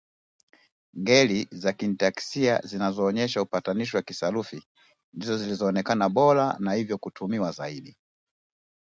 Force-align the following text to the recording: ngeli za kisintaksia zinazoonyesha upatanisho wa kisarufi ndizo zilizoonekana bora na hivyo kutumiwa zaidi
ngeli 0.99 1.47
za 1.51 1.73
kisintaksia 1.73 2.61
zinazoonyesha 2.63 3.41
upatanisho 3.41 3.97
wa 3.97 4.03
kisarufi 4.03 4.63
ndizo 5.13 5.37
zilizoonekana 5.37 6.09
bora 6.09 6.55
na 6.59 6.73
hivyo 6.73 6.97
kutumiwa 6.97 7.51
zaidi 7.51 7.97